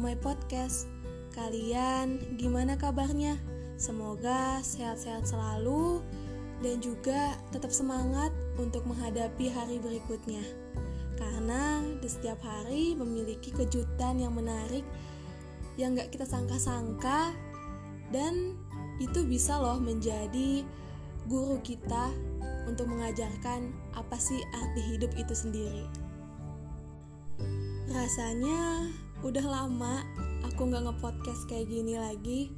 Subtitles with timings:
[0.00, 0.88] my podcast.
[1.36, 3.36] Kalian gimana kabarnya?
[3.76, 6.00] Semoga sehat-sehat selalu
[6.64, 10.40] dan juga tetap semangat untuk menghadapi hari berikutnya.
[11.20, 14.88] Karena di setiap hari memiliki kejutan yang menarik
[15.76, 17.36] yang gak kita sangka-sangka
[18.08, 18.56] dan
[19.04, 20.64] itu bisa loh menjadi
[21.28, 22.08] guru kita
[22.64, 25.84] untuk mengajarkan apa sih arti hidup itu sendiri.
[27.92, 28.88] Rasanya
[29.20, 30.00] udah lama
[30.48, 32.52] aku nggak ngepodcast kayak gini lagi.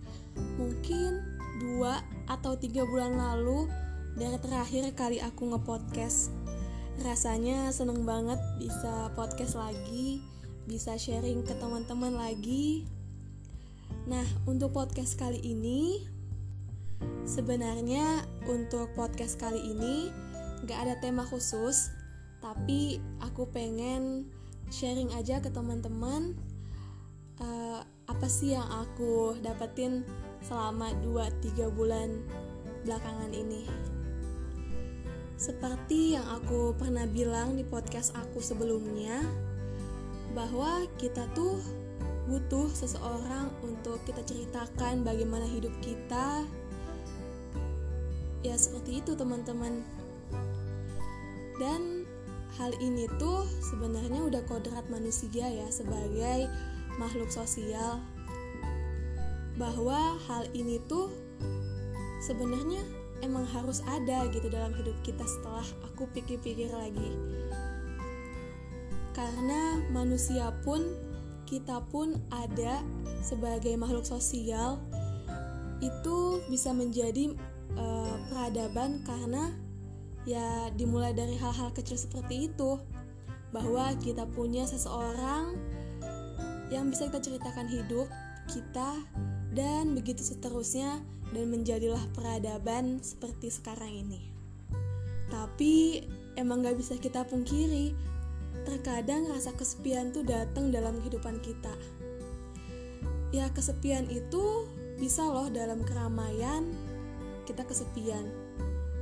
[0.59, 1.23] Mungkin
[1.63, 3.67] dua atau tiga bulan lalu
[4.15, 6.31] dari terakhir kali aku ngepodcast.
[7.03, 10.23] Rasanya seneng banget bisa podcast lagi,
[10.69, 12.87] bisa sharing ke teman-teman lagi.
[14.07, 16.05] Nah, untuk podcast kali ini,
[17.23, 20.11] sebenarnya untuk podcast kali ini
[20.67, 21.91] gak ada tema khusus,
[22.43, 24.27] tapi aku pengen
[24.75, 26.35] sharing aja ke teman-teman
[27.43, 30.07] uh, apa sih yang aku dapetin
[30.47, 32.23] selama 2-3 bulan
[32.87, 33.67] belakangan ini.
[35.39, 39.27] Seperti yang aku pernah bilang di podcast aku sebelumnya,
[40.39, 41.59] bahwa kita tuh
[42.31, 46.47] butuh seseorang untuk kita ceritakan bagaimana hidup kita.
[48.43, 49.83] Ya, seperti itu, teman-teman.
[51.59, 52.07] Dan
[52.61, 56.53] Hal ini tuh sebenarnya udah kodrat manusia ya sebagai
[57.01, 58.01] makhluk sosial
[59.57, 61.13] bahwa hal ini tuh
[62.25, 62.81] sebenarnya
[63.23, 67.11] emang harus ada gitu dalam hidup kita setelah aku pikir-pikir lagi.
[69.13, 70.83] Karena manusia pun
[71.45, 72.81] kita pun ada
[73.21, 74.81] sebagai makhluk sosial
[75.85, 77.35] itu bisa menjadi
[77.77, 79.53] uh, peradaban karena
[80.25, 82.79] ya dimulai dari hal-hal kecil seperti itu
[83.53, 85.59] bahwa kita punya seseorang
[86.73, 88.09] yang bisa kita ceritakan hidup
[88.49, 89.05] kita
[89.53, 91.05] dan begitu seterusnya
[91.37, 94.33] dan menjadilah peradaban seperti sekarang ini.
[95.29, 96.05] Tapi
[96.41, 97.93] emang gak bisa kita pungkiri
[98.65, 101.73] terkadang rasa kesepian tuh datang dalam kehidupan kita.
[103.33, 104.69] Ya kesepian itu
[105.01, 106.69] bisa loh dalam keramaian
[107.49, 108.29] kita kesepian.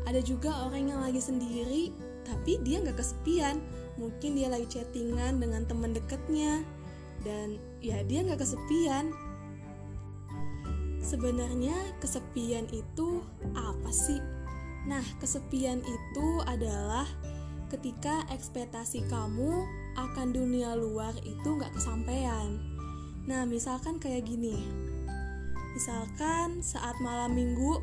[0.07, 1.91] Ada juga orang yang lagi sendiri
[2.27, 3.59] tapi dia nggak kesepian.
[3.99, 6.63] Mungkin dia lagi chattingan dengan teman deketnya
[7.25, 9.13] dan ya dia nggak kesepian.
[11.01, 13.25] Sebenarnya kesepian itu
[13.57, 14.21] apa sih?
[14.85, 17.09] Nah kesepian itu adalah
[17.73, 19.65] ketika ekspektasi kamu
[19.97, 22.61] akan dunia luar itu nggak kesampaian.
[23.25, 24.57] Nah misalkan kayak gini.
[25.77, 27.79] Misalkan saat malam minggu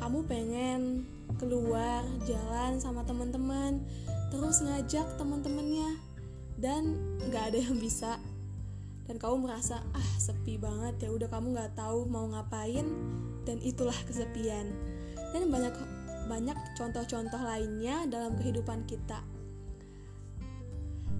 [0.00, 1.04] kamu pengen
[1.36, 3.84] keluar jalan sama teman-teman
[4.32, 6.00] terus ngajak teman-temannya
[6.56, 6.96] dan
[7.28, 8.16] nggak ada yang bisa
[9.08, 12.84] dan kamu merasa ah sepi banget ya udah kamu nggak tahu mau ngapain.
[13.48, 14.68] Dan itulah kesepian.
[15.32, 15.72] Dan banyak
[16.28, 19.24] banyak contoh-contoh lainnya dalam kehidupan kita.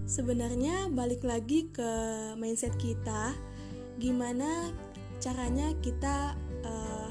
[0.05, 1.91] Sebenarnya balik lagi ke
[2.37, 3.33] mindset kita
[3.97, 4.69] gimana
[5.17, 7.09] caranya kita uh,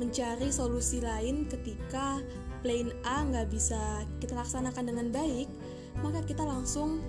[0.00, 2.24] mencari solusi lain ketika
[2.64, 5.48] plan A nggak bisa kita laksanakan dengan baik,
[6.00, 7.04] maka kita langsung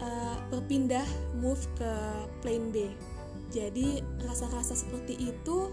[0.00, 1.06] uh, berpindah
[1.38, 1.92] move ke
[2.44, 2.90] plan B.
[3.50, 5.70] Jadi rasa-rasa seperti itu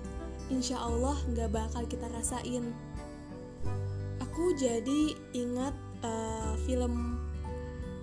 [0.52, 2.72] insya Allah nggak bakal kita rasain.
[4.24, 5.74] Aku jadi ingat
[6.06, 7.18] uh, film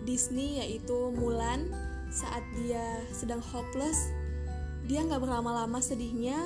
[0.05, 1.73] Disney yaitu Mulan
[2.13, 4.13] saat dia sedang hopeless
[4.87, 6.37] dia nggak berlama-lama sedihnya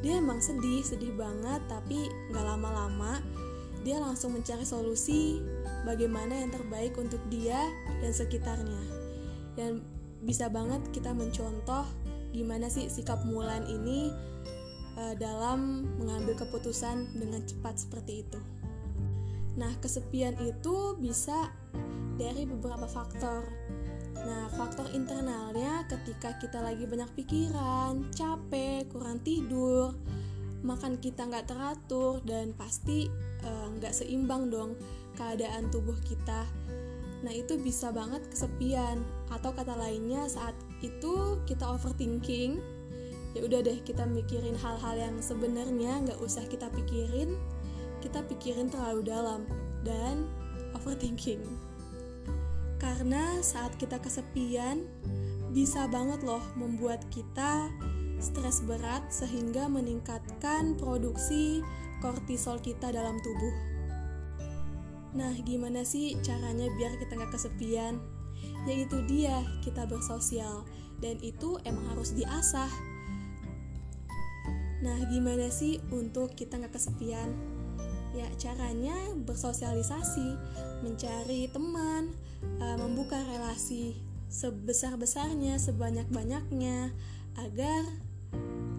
[0.00, 3.20] dia emang sedih sedih banget tapi nggak lama-lama
[3.86, 5.38] dia langsung mencari solusi
[5.86, 7.60] bagaimana yang terbaik untuk dia
[8.02, 8.97] dan sekitarnya
[9.58, 9.82] dan
[10.22, 11.82] bisa banget kita mencontoh
[12.30, 14.14] gimana sih sikap Mulan ini
[14.94, 18.40] uh, dalam mengambil keputusan dengan cepat seperti itu.
[19.58, 21.50] Nah, kesepian itu bisa
[22.14, 23.42] dari beberapa faktor.
[24.22, 29.94] Nah, faktor internalnya ketika kita lagi banyak pikiran, capek, kurang tidur,
[30.62, 33.06] makan kita nggak teratur dan pasti
[33.46, 34.74] eh, nggak uh, seimbang dong
[35.14, 36.46] keadaan tubuh kita.
[37.22, 40.54] Nah itu bisa banget kesepian atau kata lainnya saat
[40.84, 42.62] itu kita overthinking
[43.36, 47.36] ya udah deh kita mikirin hal-hal yang sebenarnya nggak usah kita pikirin
[48.00, 49.44] kita pikirin terlalu dalam
[49.84, 50.24] dan
[50.72, 51.44] overthinking
[52.78, 54.86] karena saat kita kesepian,
[55.50, 57.66] bisa banget loh membuat kita
[58.22, 61.58] stres berat sehingga meningkatkan produksi
[61.98, 63.77] kortisol kita dalam tubuh.
[65.18, 67.98] Nah, gimana sih caranya biar kita gak kesepian?
[68.70, 70.62] Yaitu dia, kita bersosial.
[70.98, 72.70] dan itu emang harus diasah.
[74.78, 77.34] Nah, gimana sih untuk kita nggak kesepian?
[78.14, 78.94] Ya, caranya
[79.26, 80.38] bersosialisasi,
[80.82, 82.14] mencari teman,
[82.62, 86.94] uh, membuka relasi sebesar-besarnya, sebanyak-banyaknya,
[87.38, 87.82] agar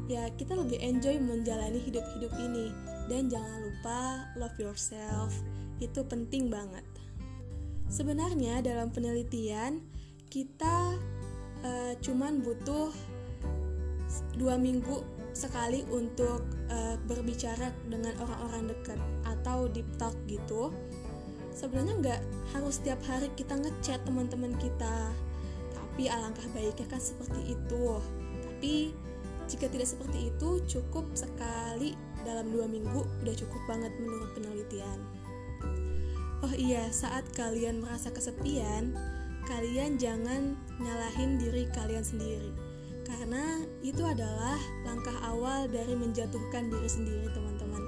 [0.09, 2.71] ya kita lebih enjoy menjalani hidup-hidup ini.
[3.07, 5.31] Dan jangan lupa love yourself,
[5.80, 6.86] itu penting banget.
[7.90, 9.81] Sebenarnya dalam penelitian
[10.30, 10.94] kita
[11.66, 12.94] uh, cuman butuh
[14.38, 15.02] dua minggu
[15.34, 20.70] sekali untuk uh, berbicara dengan orang-orang dekat atau deep talk gitu.
[21.54, 22.22] Sebenarnya nggak
[22.56, 25.12] harus setiap hari kita ngechat teman-teman kita,
[25.74, 27.86] tapi alangkah baiknya kan seperti itu.
[28.46, 28.76] Tapi
[29.50, 35.00] jika tidak seperti itu, cukup sekali dalam dua minggu udah cukup banget menurut penelitian.
[36.39, 38.95] Oh iya, saat kalian merasa kesepian,
[39.44, 42.56] kalian jangan nyalahin diri kalian sendiri.
[43.03, 44.56] Karena itu adalah
[44.88, 47.83] langkah awal dari menjatuhkan diri sendiri, teman-teman.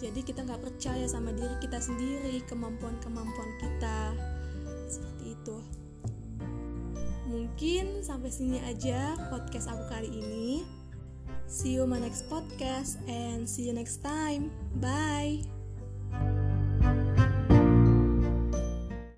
[0.00, 4.16] Jadi kita nggak percaya sama diri kita sendiri, kemampuan-kemampuan kita.
[4.88, 5.56] Seperti itu.
[7.26, 10.64] Mungkin sampai sini aja podcast aku kali ini.
[11.44, 14.48] See you my next podcast and see you next time.
[14.80, 15.55] Bye.